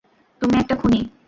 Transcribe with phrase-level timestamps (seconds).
[0.41, 0.99] তুমি একটা খুনি!